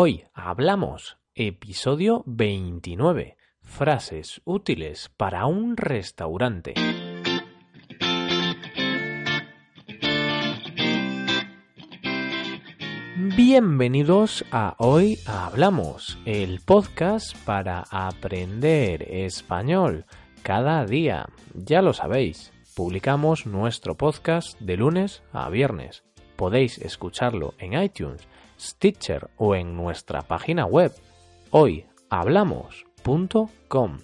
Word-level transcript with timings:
Hoy 0.00 0.26
hablamos 0.32 1.18
episodio 1.34 2.22
29. 2.24 3.36
Frases 3.62 4.40
útiles 4.44 5.10
para 5.16 5.46
un 5.46 5.76
restaurante. 5.76 6.74
Bienvenidos 13.36 14.44
a 14.52 14.76
Hoy 14.78 15.18
Hablamos, 15.26 16.16
el 16.26 16.60
podcast 16.60 17.36
para 17.38 17.84
aprender 17.90 19.02
español 19.02 20.04
cada 20.44 20.86
día. 20.86 21.28
Ya 21.54 21.82
lo 21.82 21.92
sabéis, 21.92 22.52
publicamos 22.76 23.46
nuestro 23.46 23.96
podcast 23.96 24.60
de 24.60 24.76
lunes 24.76 25.24
a 25.32 25.48
viernes. 25.48 26.04
Podéis 26.36 26.78
escucharlo 26.78 27.54
en 27.58 27.82
iTunes, 27.82 28.28
Stitcher 28.58 29.30
o 29.36 29.54
en 29.54 29.76
nuestra 29.76 30.22
página 30.22 30.66
web 30.66 30.92
hoyhablamos.com. 31.50 33.98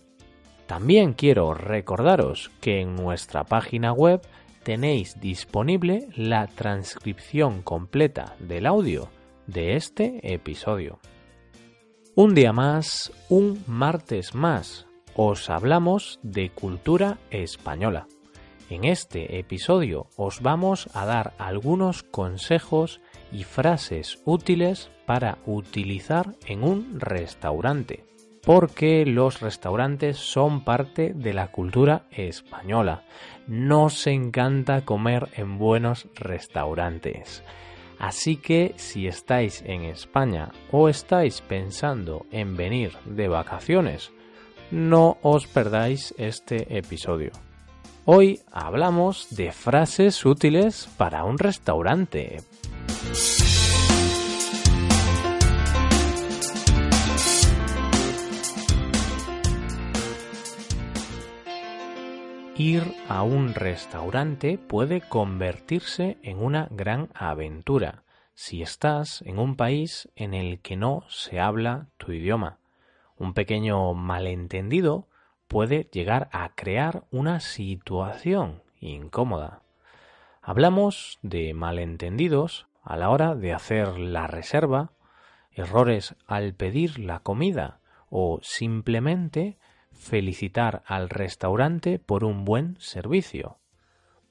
También 0.66 1.12
quiero 1.12 1.54
recordaros 1.54 2.50
que 2.60 2.80
en 2.80 2.96
nuestra 2.96 3.44
página 3.44 3.92
web 3.92 4.22
tenéis 4.62 5.20
disponible 5.20 6.08
la 6.16 6.46
transcripción 6.46 7.62
completa 7.62 8.34
del 8.38 8.66
audio 8.66 9.10
de 9.46 9.76
este 9.76 10.32
episodio. 10.32 10.98
Un 12.14 12.34
día 12.34 12.52
más, 12.52 13.12
un 13.28 13.62
martes 13.66 14.34
más, 14.34 14.86
os 15.16 15.50
hablamos 15.50 16.18
de 16.22 16.50
cultura 16.50 17.18
española. 17.30 18.06
En 18.70 18.84
este 18.84 19.38
episodio 19.38 20.06
os 20.16 20.40
vamos 20.40 20.88
a 20.94 21.04
dar 21.04 21.34
algunos 21.38 22.02
consejos 22.02 23.00
y 23.30 23.44
frases 23.44 24.22
útiles 24.24 24.90
para 25.04 25.36
utilizar 25.44 26.34
en 26.46 26.64
un 26.64 26.98
restaurante, 26.98 28.04
porque 28.42 29.04
los 29.04 29.40
restaurantes 29.40 30.16
son 30.16 30.64
parte 30.64 31.12
de 31.14 31.34
la 31.34 31.48
cultura 31.48 32.06
española. 32.10 33.02
Nos 33.46 34.06
encanta 34.06 34.86
comer 34.86 35.28
en 35.36 35.58
buenos 35.58 36.08
restaurantes. 36.14 37.44
Así 37.98 38.36
que 38.36 38.72
si 38.76 39.06
estáis 39.06 39.62
en 39.66 39.82
España 39.82 40.52
o 40.70 40.88
estáis 40.88 41.42
pensando 41.42 42.24
en 42.30 42.56
venir 42.56 42.92
de 43.04 43.28
vacaciones, 43.28 44.10
no 44.70 45.18
os 45.22 45.46
perdáis 45.46 46.14
este 46.16 46.78
episodio. 46.78 47.30
Hoy 48.06 48.42
hablamos 48.52 49.34
de 49.34 49.50
frases 49.50 50.26
útiles 50.26 50.90
para 50.98 51.24
un 51.24 51.38
restaurante. 51.38 52.42
Ir 62.58 62.82
a 63.08 63.22
un 63.22 63.54
restaurante 63.54 64.58
puede 64.58 65.00
convertirse 65.00 66.18
en 66.22 66.44
una 66.44 66.68
gran 66.70 67.08
aventura 67.14 68.04
si 68.34 68.60
estás 68.60 69.22
en 69.22 69.38
un 69.38 69.56
país 69.56 70.10
en 70.14 70.34
el 70.34 70.60
que 70.60 70.76
no 70.76 71.04
se 71.08 71.40
habla 71.40 71.88
tu 71.96 72.12
idioma. 72.12 72.58
Un 73.16 73.32
pequeño 73.32 73.94
malentendido 73.94 75.08
puede 75.54 75.88
llegar 75.92 76.28
a 76.32 76.48
crear 76.56 77.04
una 77.12 77.38
situación 77.38 78.64
incómoda. 78.80 79.62
Hablamos 80.42 81.20
de 81.22 81.54
malentendidos 81.54 82.66
a 82.82 82.96
la 82.96 83.08
hora 83.10 83.36
de 83.36 83.52
hacer 83.52 83.96
la 83.96 84.26
reserva, 84.26 84.90
errores 85.52 86.16
al 86.26 86.54
pedir 86.54 86.98
la 86.98 87.20
comida 87.20 87.78
o 88.10 88.40
simplemente 88.42 89.56
felicitar 89.92 90.82
al 90.86 91.08
restaurante 91.08 92.00
por 92.00 92.24
un 92.24 92.44
buen 92.44 92.74
servicio. 92.80 93.58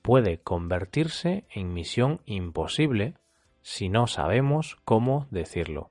Puede 0.01 0.41
convertirse 0.41 1.45
en 1.49 1.73
misión 1.73 2.19
imposible 2.25 3.13
si 3.61 3.87
no 3.87 4.07
sabemos 4.07 4.75
cómo 4.83 5.27
decirlo. 5.31 5.89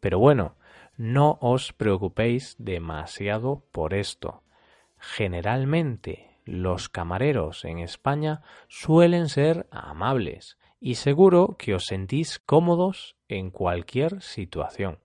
Pero 0.00 0.18
bueno, 0.18 0.56
no 0.98 1.38
os 1.40 1.72
preocupéis 1.72 2.54
demasiado 2.58 3.64
por 3.72 3.94
esto. 3.94 4.42
Generalmente 4.98 6.38
los 6.44 6.88
camareros 6.88 7.64
en 7.64 7.78
España 7.78 8.42
suelen 8.68 9.28
ser 9.28 9.66
amables 9.70 10.58
y 10.80 10.94
seguro 10.94 11.56
que 11.58 11.74
os 11.74 11.86
sentís 11.86 12.38
cómodos 12.38 13.16
en 13.28 13.50
cualquier 13.50 14.22
situación. 14.22 15.00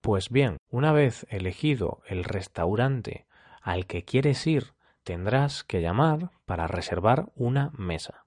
Pues 0.00 0.30
bien, 0.30 0.58
una 0.70 0.92
vez 0.92 1.26
elegido 1.30 2.02
el 2.06 2.24
restaurante 2.24 3.26
al 3.62 3.86
que 3.86 4.04
quieres 4.04 4.46
ir, 4.46 4.74
tendrás 5.02 5.64
que 5.64 5.80
llamar 5.80 6.30
para 6.44 6.66
reservar 6.66 7.30
una 7.34 7.70
mesa. 7.76 8.24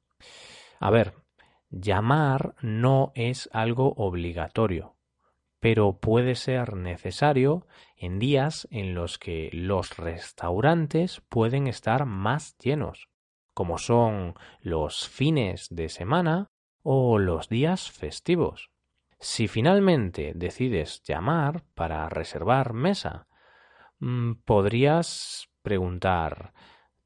A 0.79 0.91
ver, 0.91 1.13
llamar 1.69 2.56
no 2.61 3.11
es 3.16 3.50
algo 3.51 3.94
obligatorio 3.95 4.95
pero 5.59 5.99
puede 5.99 6.35
ser 6.35 6.75
necesario 6.75 7.67
en 7.95 8.19
días 8.19 8.67
en 8.71 8.93
los 8.93 9.17
que 9.17 9.49
los 9.51 9.97
restaurantes 9.97 11.21
pueden 11.29 11.67
estar 11.67 12.05
más 12.05 12.57
llenos, 12.57 13.09
como 13.53 13.77
son 13.77 14.35
los 14.61 15.07
fines 15.07 15.67
de 15.69 15.89
semana 15.89 16.51
o 16.81 17.19
los 17.19 17.49
días 17.49 17.91
festivos. 17.91 18.71
Si 19.19 19.47
finalmente 19.47 20.31
decides 20.35 21.03
llamar 21.03 21.63
para 21.75 22.07
reservar 22.07 22.73
mesa, 22.73 23.27
mm, 23.99 24.35
podrías 24.45 25.49
preguntar 25.61 26.53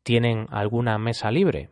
¿Tienen 0.04 0.48
alguna 0.52 0.98
mesa 0.98 1.32
libre? 1.32 1.70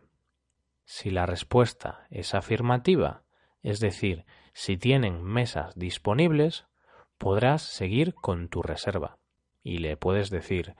Si 0.84 1.10
la 1.10 1.26
respuesta 1.26 2.06
es 2.08 2.34
afirmativa, 2.34 3.24
es 3.62 3.78
decir, 3.78 4.24
si 4.54 4.78
tienen 4.78 5.22
mesas 5.22 5.74
disponibles, 5.74 6.66
podrás 7.22 7.62
seguir 7.62 8.14
con 8.14 8.48
tu 8.48 8.62
reserva 8.62 9.16
y 9.62 9.78
le 9.78 9.96
puedes 9.96 10.28
decir 10.28 10.74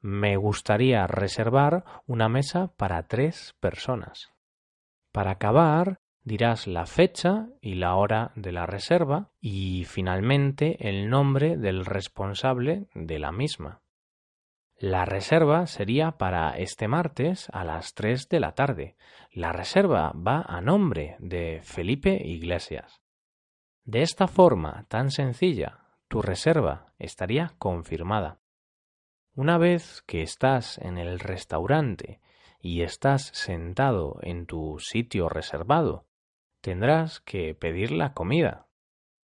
me 0.00 0.36
gustaría 0.36 1.04
reservar 1.08 1.82
una 2.06 2.28
mesa 2.28 2.68
para 2.76 3.08
tres 3.08 3.56
personas. 3.58 4.30
Para 5.10 5.32
acabar, 5.32 5.98
dirás 6.22 6.68
la 6.68 6.86
fecha 6.86 7.48
y 7.60 7.74
la 7.74 7.96
hora 7.96 8.30
de 8.36 8.52
la 8.52 8.66
reserva 8.66 9.32
y 9.40 9.84
finalmente 9.84 10.88
el 10.88 11.10
nombre 11.10 11.56
del 11.56 11.84
responsable 11.84 12.86
de 12.94 13.18
la 13.18 13.32
misma. 13.32 13.82
La 14.78 15.04
reserva 15.04 15.66
sería 15.66 16.12
para 16.12 16.56
este 16.56 16.86
martes 16.86 17.48
a 17.52 17.64
las 17.64 17.94
tres 17.94 18.28
de 18.28 18.38
la 18.38 18.52
tarde. 18.52 18.94
La 19.32 19.50
reserva 19.50 20.12
va 20.12 20.42
a 20.42 20.60
nombre 20.60 21.16
de 21.18 21.60
Felipe 21.64 22.22
Iglesias. 22.24 22.99
De 23.84 24.02
esta 24.02 24.28
forma 24.28 24.84
tan 24.88 25.10
sencilla 25.10 25.80
tu 26.08 26.22
reserva 26.22 26.92
estaría 26.98 27.54
confirmada. 27.58 28.40
Una 29.34 29.58
vez 29.58 30.02
que 30.06 30.22
estás 30.22 30.78
en 30.78 30.98
el 30.98 31.20
restaurante 31.20 32.20
y 32.60 32.82
estás 32.82 33.30
sentado 33.32 34.18
en 34.22 34.46
tu 34.46 34.78
sitio 34.80 35.28
reservado, 35.28 36.06
tendrás 36.60 37.20
que 37.20 37.54
pedir 37.54 37.92
la 37.92 38.12
comida. 38.12 38.66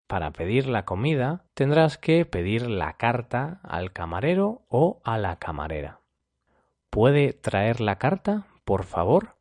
Para 0.07 0.31
pedir 0.31 0.69
la 0.69 0.85
comida 0.85 1.45
tendrás 1.55 1.99
que 1.99 2.25
pedir 2.25 2.71
la 2.71 2.97
carta 2.97 3.61
al 3.63 3.93
camarero 3.93 4.65
o 4.69 5.01
a 5.05 5.19
la 5.19 5.37
camarera. 5.37 6.01
¿Puede 6.91 7.33
traer 7.33 7.81
la 7.81 7.99
carta, 7.99 8.47
por 8.65 8.85
favor? 8.85 9.36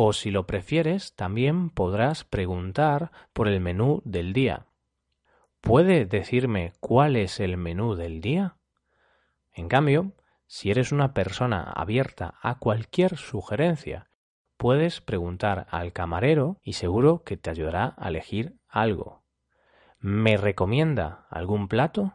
O 0.00 0.12
si 0.12 0.30
lo 0.30 0.46
prefieres, 0.46 1.16
también 1.16 1.70
podrás 1.70 2.22
preguntar 2.22 3.10
por 3.32 3.48
el 3.48 3.58
menú 3.58 4.00
del 4.04 4.32
día. 4.32 4.66
¿Puede 5.60 6.06
decirme 6.06 6.72
cuál 6.78 7.16
es 7.16 7.40
el 7.40 7.56
menú 7.56 7.96
del 7.96 8.20
día? 8.20 8.58
En 9.52 9.66
cambio, 9.66 10.12
si 10.46 10.70
eres 10.70 10.92
una 10.92 11.14
persona 11.14 11.64
abierta 11.64 12.34
a 12.42 12.60
cualquier 12.60 13.16
sugerencia, 13.16 14.08
puedes 14.56 15.00
preguntar 15.00 15.66
al 15.68 15.92
camarero 15.92 16.60
y 16.62 16.74
seguro 16.74 17.24
que 17.24 17.36
te 17.36 17.50
ayudará 17.50 17.96
a 17.98 18.06
elegir 18.06 18.54
algo. 18.68 19.24
¿Me 19.98 20.36
recomienda 20.36 21.26
algún 21.28 21.66
plato? 21.66 22.14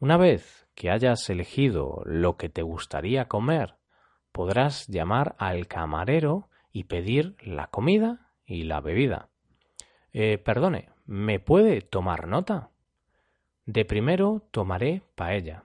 Una 0.00 0.16
vez 0.16 0.66
que 0.74 0.90
hayas 0.90 1.30
elegido 1.30 2.02
lo 2.04 2.36
que 2.36 2.48
te 2.48 2.62
gustaría 2.62 3.28
comer, 3.28 3.76
podrás 4.32 4.86
llamar 4.88 5.34
al 5.38 5.66
camarero 5.66 6.48
y 6.72 6.84
pedir 6.84 7.36
la 7.42 7.66
comida 7.68 8.32
y 8.44 8.64
la 8.64 8.80
bebida. 8.80 9.28
Eh, 10.12 10.38
perdone, 10.38 10.90
¿Me 11.10 11.40
puede 11.40 11.80
tomar 11.80 12.28
nota? 12.28 12.70
De 13.66 13.84
primero 13.84 14.46
tomaré 14.52 15.02
paella. 15.16 15.64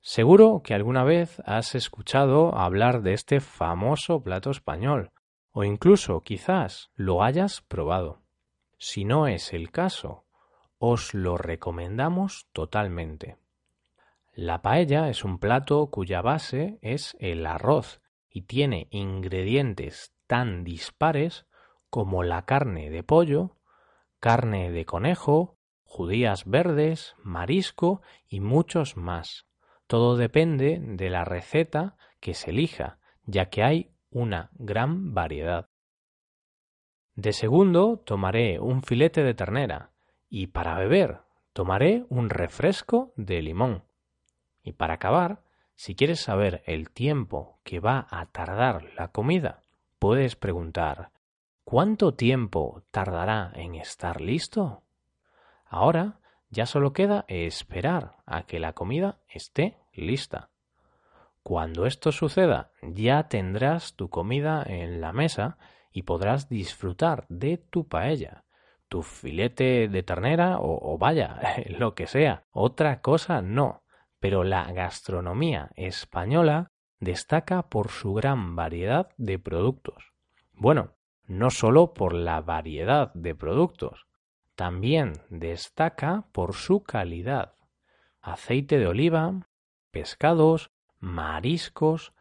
Seguro 0.00 0.62
que 0.64 0.72
alguna 0.72 1.04
vez 1.04 1.42
has 1.44 1.74
escuchado 1.74 2.56
hablar 2.56 3.02
de 3.02 3.12
este 3.12 3.40
famoso 3.40 4.22
plato 4.22 4.50
español, 4.50 5.10
o 5.50 5.64
incluso 5.64 6.22
quizás 6.22 6.90
lo 6.94 7.22
hayas 7.22 7.60
probado. 7.60 8.22
Si 8.78 9.04
no 9.04 9.26
es 9.26 9.52
el 9.52 9.70
caso, 9.70 10.24
os 10.78 11.12
lo 11.12 11.36
recomendamos 11.36 12.48
totalmente. 12.52 13.36
La 14.34 14.62
paella 14.62 15.10
es 15.10 15.24
un 15.24 15.38
plato 15.38 15.90
cuya 15.90 16.22
base 16.22 16.78
es 16.80 17.16
el 17.20 17.46
arroz 17.46 18.00
y 18.30 18.42
tiene 18.42 18.88
ingredientes 18.90 20.14
tan 20.26 20.64
dispares 20.64 21.46
como 21.90 22.22
la 22.22 22.46
carne 22.46 22.88
de 22.88 23.02
pollo, 23.02 23.58
carne 24.20 24.70
de 24.70 24.86
conejo, 24.86 25.58
judías 25.84 26.46
verdes, 26.46 27.14
marisco 27.22 28.00
y 28.26 28.40
muchos 28.40 28.96
más. 28.96 29.46
Todo 29.86 30.16
depende 30.16 30.80
de 30.80 31.10
la 31.10 31.26
receta 31.26 31.98
que 32.18 32.32
se 32.32 32.50
elija, 32.50 32.98
ya 33.24 33.50
que 33.50 33.62
hay 33.62 33.92
una 34.10 34.50
gran 34.54 35.12
variedad. 35.12 35.68
De 37.14 37.34
segundo 37.34 37.98
tomaré 37.98 38.58
un 38.58 38.82
filete 38.82 39.22
de 39.22 39.34
ternera 39.34 39.92
y 40.30 40.46
para 40.46 40.78
beber 40.78 41.20
tomaré 41.52 42.06
un 42.08 42.30
refresco 42.30 43.12
de 43.16 43.42
limón. 43.42 43.84
Y 44.62 44.72
para 44.72 44.94
acabar, 44.94 45.42
si 45.74 45.94
quieres 45.94 46.20
saber 46.20 46.62
el 46.66 46.90
tiempo 46.90 47.58
que 47.64 47.80
va 47.80 48.06
a 48.10 48.26
tardar 48.26 48.84
la 48.96 49.08
comida, 49.08 49.62
puedes 49.98 50.36
preguntar 50.36 51.10
¿Cuánto 51.64 52.12
tiempo 52.12 52.82
tardará 52.90 53.52
en 53.54 53.76
estar 53.76 54.20
listo? 54.20 54.82
Ahora 55.64 56.20
ya 56.50 56.66
solo 56.66 56.92
queda 56.92 57.24
esperar 57.28 58.16
a 58.26 58.42
que 58.42 58.58
la 58.58 58.74
comida 58.74 59.20
esté 59.28 59.78
lista. 59.92 60.50
Cuando 61.42 61.86
esto 61.86 62.12
suceda, 62.12 62.72
ya 62.82 63.28
tendrás 63.28 63.94
tu 63.94 64.10
comida 64.10 64.62
en 64.66 65.00
la 65.00 65.12
mesa 65.12 65.56
y 65.92 66.02
podrás 66.02 66.48
disfrutar 66.48 67.24
de 67.28 67.56
tu 67.56 67.88
paella, 67.88 68.44
tu 68.88 69.02
filete 69.02 69.88
de 69.88 70.02
ternera 70.02 70.58
o, 70.58 70.92
o 70.92 70.98
vaya, 70.98 71.40
lo 71.78 71.94
que 71.94 72.06
sea. 72.06 72.44
Otra 72.50 73.00
cosa 73.00 73.40
no 73.40 73.82
pero 74.22 74.44
la 74.44 74.70
gastronomía 74.72 75.72
española 75.74 76.70
destaca 77.00 77.68
por 77.68 77.90
su 77.90 78.14
gran 78.14 78.54
variedad 78.54 79.08
de 79.16 79.40
productos. 79.40 80.12
Bueno, 80.52 80.92
no 81.26 81.50
solo 81.50 81.92
por 81.92 82.14
la 82.14 82.40
variedad 82.40 83.12
de 83.14 83.34
productos, 83.34 84.06
también 84.54 85.14
destaca 85.28 86.28
por 86.30 86.54
su 86.54 86.84
calidad. 86.84 87.56
Aceite 88.20 88.78
de 88.78 88.86
oliva, 88.86 89.48
pescados, 89.90 90.70
mariscos, 91.00 92.12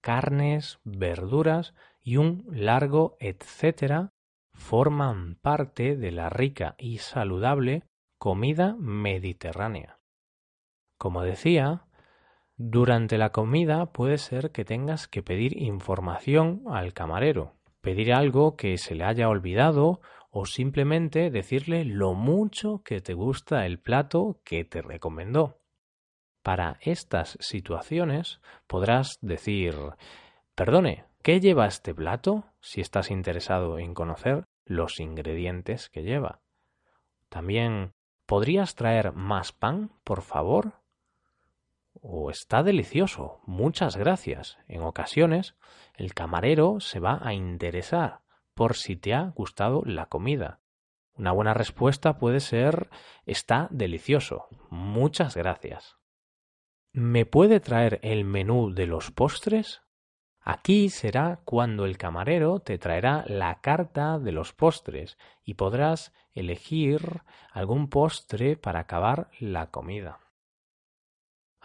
carnes, 0.00 0.78
verduras 0.84 1.74
y 2.00 2.18
un 2.18 2.46
largo 2.52 3.16
etcétera 3.18 4.12
forman 4.52 5.34
parte 5.42 5.96
de 5.96 6.12
la 6.12 6.30
rica 6.30 6.76
y 6.78 6.98
saludable 6.98 7.82
comida 8.16 8.76
mediterránea. 8.78 9.97
Como 10.98 11.22
decía, 11.22 11.84
durante 12.56 13.18
la 13.18 13.30
comida 13.30 13.92
puede 13.92 14.18
ser 14.18 14.50
que 14.50 14.64
tengas 14.64 15.06
que 15.06 15.22
pedir 15.22 15.56
información 15.62 16.64
al 16.68 16.92
camarero, 16.92 17.54
pedir 17.80 18.12
algo 18.12 18.56
que 18.56 18.76
se 18.78 18.96
le 18.96 19.04
haya 19.04 19.28
olvidado 19.28 20.00
o 20.30 20.44
simplemente 20.44 21.30
decirle 21.30 21.84
lo 21.84 22.14
mucho 22.14 22.82
que 22.82 23.00
te 23.00 23.14
gusta 23.14 23.64
el 23.64 23.78
plato 23.78 24.40
que 24.44 24.64
te 24.64 24.82
recomendó. 24.82 25.60
Para 26.42 26.78
estas 26.80 27.38
situaciones 27.40 28.40
podrás 28.66 29.18
decir 29.20 29.74
Perdone, 30.56 31.04
¿qué 31.22 31.40
lleva 31.40 31.66
este 31.66 31.94
plato? 31.94 32.44
si 32.60 32.80
estás 32.80 33.12
interesado 33.12 33.78
en 33.78 33.94
conocer 33.94 34.44
los 34.64 34.98
ingredientes 34.98 35.88
que 35.88 36.02
lleva. 36.02 36.40
También 37.28 37.92
¿Podrías 38.28 38.74
traer 38.74 39.14
más 39.14 39.52
pan, 39.52 39.90
por 40.04 40.20
favor? 40.20 40.74
O 42.02 42.30
está 42.30 42.62
delicioso, 42.62 43.40
muchas 43.46 43.96
gracias. 43.96 44.58
En 44.68 44.82
ocasiones 44.82 45.56
el 45.94 46.14
camarero 46.14 46.80
se 46.80 47.00
va 47.00 47.20
a 47.22 47.34
interesar 47.34 48.20
por 48.54 48.76
si 48.76 48.96
te 48.96 49.14
ha 49.14 49.32
gustado 49.34 49.82
la 49.84 50.06
comida. 50.06 50.60
Una 51.14 51.32
buena 51.32 51.54
respuesta 51.54 52.18
puede 52.18 52.40
ser 52.40 52.88
está 53.26 53.68
delicioso, 53.70 54.46
muchas 54.70 55.36
gracias. 55.36 55.96
¿Me 56.92 57.26
puede 57.26 57.60
traer 57.60 58.00
el 58.02 58.24
menú 58.24 58.72
de 58.72 58.86
los 58.86 59.10
postres? 59.10 59.82
Aquí 60.40 60.88
será 60.88 61.40
cuando 61.44 61.84
el 61.84 61.98
camarero 61.98 62.60
te 62.60 62.78
traerá 62.78 63.24
la 63.26 63.60
carta 63.60 64.18
de 64.18 64.32
los 64.32 64.52
postres 64.52 65.18
y 65.44 65.54
podrás 65.54 66.14
elegir 66.32 67.22
algún 67.52 67.88
postre 67.88 68.56
para 68.56 68.80
acabar 68.80 69.28
la 69.40 69.70
comida. 69.70 70.20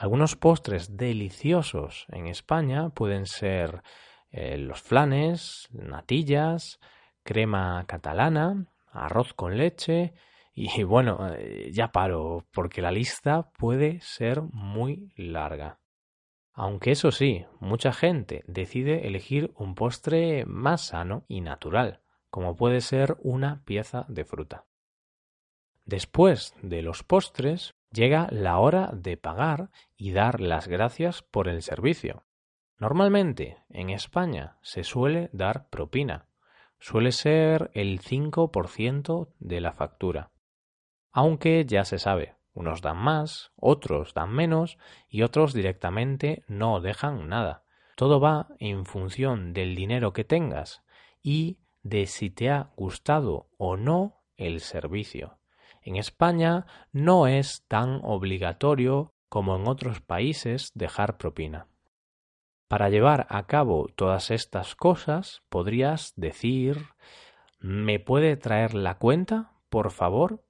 Algunos 0.04 0.36
postres 0.36 0.98
deliciosos 0.98 2.08
en 2.10 2.28
España 2.28 2.90
pueden 2.90 3.26
ser 3.26 3.84
eh, 4.32 4.58
los 4.58 4.82
flanes, 4.82 5.70
natillas, 5.72 6.82
crema 7.24 7.86
catalana, 7.88 8.68
arroz 8.92 9.34
con 9.34 9.56
leche 9.56 10.14
y 10.54 10.84
bueno, 10.84 11.34
eh, 11.34 11.72
ya 11.72 11.94
paro 11.94 12.46
porque 12.52 12.82
la 12.82 12.92
lista 12.92 13.50
puede 13.58 14.02
ser 14.02 14.42
muy 14.42 15.14
larga. 15.16 15.80
Aunque 16.52 16.92
eso 16.92 17.14
sí, 17.14 17.46
mucha 17.62 17.94
gente 17.94 18.44
decide 18.46 19.08
elegir 19.08 19.54
un 19.56 19.74
postre 19.74 20.46
más 20.46 20.88
sano 20.88 21.24
y 21.30 21.40
natural, 21.40 22.02
como 22.30 22.58
puede 22.58 22.82
ser 22.82 23.16
una 23.22 23.64
pieza 23.64 24.06
de 24.10 24.26
fruta. 24.26 24.66
Después 25.86 26.56
de 26.62 26.82
los 26.82 27.04
postres, 27.04 27.74
llega 27.94 28.28
la 28.32 28.58
hora 28.58 28.90
de 28.92 29.18
pagar 29.18 29.70
y 29.96 30.12
dar 30.12 30.42
las 30.42 30.68
gracias 30.68 31.22
por 31.22 31.48
el 31.48 31.62
servicio. 31.62 32.24
Normalmente 32.78 33.60
en 33.70 33.90
España 33.90 34.58
se 34.62 34.84
suele 34.84 35.30
dar 35.32 35.70
propina. 35.70 36.28
Suele 36.80 37.12
ser 37.12 37.72
el 37.74 38.02
5% 38.02 39.30
de 39.40 39.62
la 39.62 39.72
factura. 39.72 40.32
Aunque 41.12 41.64
ya 41.66 41.86
se 41.86 42.00
sabe, 42.00 42.36
unos 42.54 42.82
dan 42.82 42.98
más, 42.98 43.52
otros 43.56 44.14
dan 44.14 44.32
menos 44.32 44.78
y 45.08 45.22
otros 45.22 45.54
directamente 45.54 46.44
no 46.48 46.82
dejan 46.82 47.30
nada. 47.30 47.64
Todo 47.96 48.20
va 48.20 48.48
en 48.60 48.86
función 48.86 49.54
del 49.54 49.76
dinero 49.76 50.12
que 50.12 50.24
tengas 50.24 50.84
y 51.22 51.60
de 51.84 52.08
si 52.08 52.32
te 52.32 52.50
ha 52.50 52.74
gustado 52.76 53.50
o 53.58 53.78
no 53.78 54.24
el 54.36 54.60
servicio. 54.60 55.38
En 55.84 55.98
España 55.98 56.66
no 56.92 57.28
es 57.28 57.66
tan 57.68 58.00
obligatorio 58.04 59.14
como 59.30 59.56
en 59.56 59.68
otros 59.68 60.00
países 60.02 60.72
dejar 60.74 61.18
propina. 61.18 61.68
Para 62.68 62.90
llevar 62.90 63.28
a 63.30 63.46
cabo 63.46 63.88
todas 63.96 64.32
estas 64.32 64.76
cosas 64.76 65.44
podrías 65.50 66.14
decir 66.16 66.88
¿Me 67.60 68.00
puede 68.00 68.36
traer 68.36 68.74
la 68.74 68.98
cuenta, 68.98 69.54
por 69.70 69.92
favor? 69.92 70.44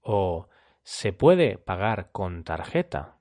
¿O 0.00 0.48
¿Se 0.82 1.12
puede 1.12 1.58
pagar 1.58 2.10
con 2.10 2.42
tarjeta? 2.42 3.18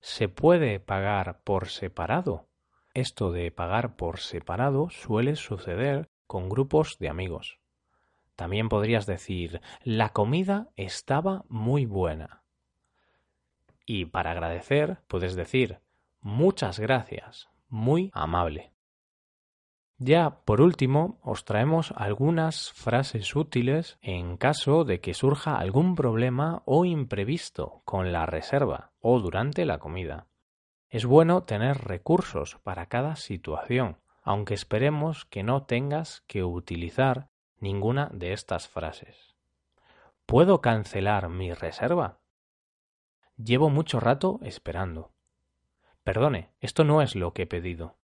¿Se 0.00 0.28
puede 0.28 0.80
pagar 0.80 1.40
por 1.44 1.68
separado? 1.68 2.48
Esto 2.92 3.32
de 3.32 3.50
pagar 3.50 3.96
por 3.96 4.18
separado 4.18 4.90
suele 4.90 5.36
suceder 5.36 6.10
con 6.26 6.48
grupos 6.48 6.98
de 6.98 7.08
amigos. 7.08 7.58
También 8.40 8.70
podrías 8.70 9.04
decir, 9.04 9.60
la 9.84 10.14
comida 10.14 10.70
estaba 10.74 11.44
muy 11.50 11.84
buena. 11.84 12.42
Y 13.84 14.06
para 14.06 14.30
agradecer, 14.30 15.02
puedes 15.08 15.36
decir, 15.36 15.80
muchas 16.22 16.80
gracias, 16.80 17.50
muy 17.68 18.10
amable. 18.14 18.72
Ya 19.98 20.40
por 20.46 20.62
último, 20.62 21.18
os 21.22 21.44
traemos 21.44 21.92
algunas 21.94 22.72
frases 22.72 23.36
útiles 23.36 23.98
en 24.00 24.38
caso 24.38 24.84
de 24.84 25.02
que 25.02 25.12
surja 25.12 25.58
algún 25.58 25.94
problema 25.94 26.62
o 26.64 26.86
imprevisto 26.86 27.82
con 27.84 28.10
la 28.10 28.24
reserva 28.24 28.92
o 29.00 29.20
durante 29.20 29.66
la 29.66 29.76
comida. 29.76 30.28
Es 30.88 31.04
bueno 31.04 31.42
tener 31.42 31.76
recursos 31.76 32.56
para 32.62 32.86
cada 32.86 33.16
situación, 33.16 33.98
aunque 34.22 34.54
esperemos 34.54 35.26
que 35.26 35.42
no 35.42 35.64
tengas 35.64 36.22
que 36.26 36.42
utilizar 36.42 37.28
ninguna 37.60 38.08
de 38.12 38.32
estas 38.32 38.68
frases. 38.68 39.34
¿Puedo 40.26 40.60
cancelar 40.60 41.28
mi 41.28 41.52
reserva? 41.52 42.18
Llevo 43.36 43.70
mucho 43.70 44.00
rato 44.00 44.40
esperando. 44.42 45.12
Perdone, 46.02 46.50
esto 46.60 46.84
no 46.84 47.02
es 47.02 47.14
lo 47.14 47.32
que 47.32 47.42
he 47.42 47.46
pedido. 47.46 47.96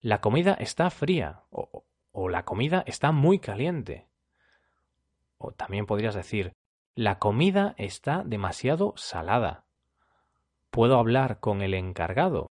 La 0.00 0.20
comida 0.20 0.54
está 0.54 0.90
fría 0.90 1.42
o, 1.50 1.84
o 2.12 2.28
la 2.28 2.44
comida 2.44 2.82
está 2.86 3.12
muy 3.12 3.38
caliente. 3.38 4.08
O 5.38 5.52
también 5.52 5.86
podrías 5.86 6.14
decir, 6.14 6.52
la 6.94 7.18
comida 7.18 7.74
está 7.76 8.22
demasiado 8.24 8.94
salada. 8.96 9.66
¿Puedo 10.70 10.98
hablar 10.98 11.40
con 11.40 11.62
el 11.62 11.74
encargado? 11.74 12.46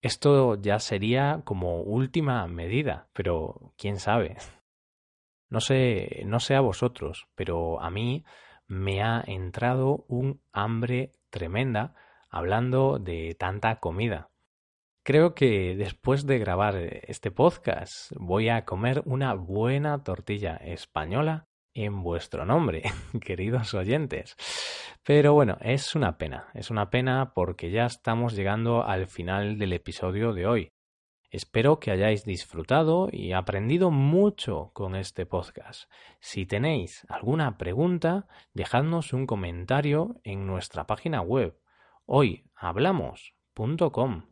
Esto 0.00 0.60
ya 0.60 0.78
sería 0.80 1.40
como 1.44 1.80
última 1.80 2.46
medida, 2.46 3.08
pero 3.12 3.72
quién 3.78 3.98
sabe. 3.98 4.36
No 5.54 5.60
sé, 5.60 6.24
no 6.26 6.40
sé 6.40 6.56
a 6.56 6.60
vosotros, 6.60 7.28
pero 7.36 7.80
a 7.80 7.88
mí 7.88 8.24
me 8.66 9.04
ha 9.04 9.22
entrado 9.24 10.04
un 10.08 10.40
hambre 10.52 11.12
tremenda 11.30 11.94
hablando 12.28 12.98
de 12.98 13.36
tanta 13.38 13.78
comida. 13.78 14.30
Creo 15.04 15.36
que 15.36 15.76
después 15.76 16.26
de 16.26 16.40
grabar 16.40 16.74
este 17.06 17.30
podcast 17.30 18.10
voy 18.16 18.48
a 18.48 18.64
comer 18.64 19.02
una 19.04 19.34
buena 19.34 20.02
tortilla 20.02 20.56
española 20.56 21.46
en 21.72 22.02
vuestro 22.02 22.44
nombre, 22.44 22.82
queridos 23.24 23.74
oyentes. 23.74 24.34
Pero 25.04 25.34
bueno, 25.34 25.56
es 25.60 25.94
una 25.94 26.18
pena, 26.18 26.48
es 26.52 26.68
una 26.68 26.90
pena 26.90 27.32
porque 27.32 27.70
ya 27.70 27.86
estamos 27.86 28.34
llegando 28.34 28.84
al 28.84 29.06
final 29.06 29.56
del 29.56 29.72
episodio 29.72 30.32
de 30.32 30.46
hoy. 30.48 30.73
Espero 31.34 31.80
que 31.80 31.90
hayáis 31.90 32.24
disfrutado 32.24 33.08
y 33.10 33.32
aprendido 33.32 33.90
mucho 33.90 34.70
con 34.72 34.94
este 34.94 35.26
podcast. 35.26 35.90
Si 36.20 36.46
tenéis 36.46 37.04
alguna 37.08 37.58
pregunta, 37.58 38.28
dejadnos 38.52 39.12
un 39.12 39.26
comentario 39.26 40.20
en 40.22 40.46
nuestra 40.46 40.86
página 40.86 41.22
web 41.22 41.58
hoyhablamos.com. 42.06 44.26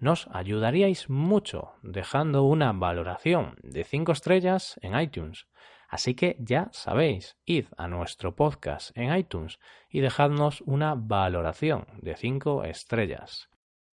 Nos 0.00 0.26
ayudaríais 0.32 1.08
mucho 1.08 1.74
dejando 1.84 2.42
una 2.42 2.72
valoración 2.72 3.54
de 3.62 3.84
5 3.84 4.10
estrellas 4.10 4.80
en 4.82 4.98
iTunes. 4.98 5.46
Así 5.88 6.16
que 6.16 6.34
ya 6.40 6.70
sabéis, 6.72 7.38
id 7.44 7.66
a 7.76 7.86
nuestro 7.86 8.34
podcast 8.34 8.90
en 8.98 9.16
iTunes 9.16 9.60
y 9.88 10.00
dejadnos 10.00 10.62
una 10.62 10.96
valoración 10.96 11.86
de 11.98 12.16
5 12.16 12.64
estrellas. 12.64 13.48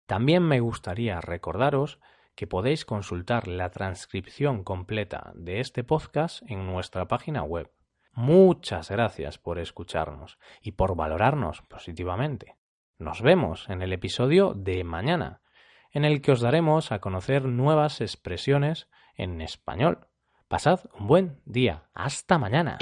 También 0.07 0.43
me 0.43 0.59
gustaría 0.59 1.21
recordaros 1.21 2.01
que 2.39 2.47
podéis 2.47 2.85
consultar 2.85 3.49
la 3.49 3.71
transcripción 3.71 4.63
completa 4.63 5.33
de 5.35 5.59
este 5.59 5.83
podcast 5.83 6.41
en 6.47 6.69
nuestra 6.69 7.09
página 7.09 7.43
web. 7.43 7.69
Muchas 8.13 8.93
gracias 8.93 9.39
por 9.39 9.59
escucharnos 9.59 10.39
y 10.63 10.71
por 10.71 10.95
valorarnos 10.95 11.63
positivamente. 11.63 12.55
Nos 12.97 13.23
vemos 13.23 13.69
en 13.69 13.83
el 13.83 13.93
episodio 13.93 14.55
de 14.55 14.85
mañana, 14.85 15.41
en 15.91 16.05
el 16.05 16.23
que 16.23 16.31
os 16.31 16.41
daremos 16.41 16.93
a 16.93 17.01
conocer 17.01 17.45
nuevas 17.45 18.01
expresiones 18.01 18.89
en 19.17 19.41
español. 19.41 20.07
Pasad 20.47 20.83
un 20.97 21.09
buen 21.09 21.41
día. 21.45 21.89
Hasta 21.93 22.39
mañana. 22.39 22.79